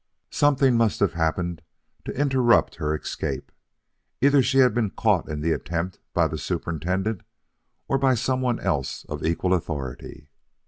[0.31, 1.61] Something must have happened
[2.05, 3.51] to interrupt her escape.
[4.19, 7.21] Either she had been caught in the attempt by the superintendent
[7.87, 10.27] or by some one else of equal authority.